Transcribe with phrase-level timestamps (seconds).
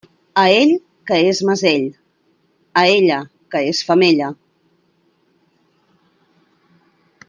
[0.43, 0.71] A ell,
[1.09, 1.85] que és mesell;
[2.83, 3.19] a ella,
[3.55, 4.31] que és femella.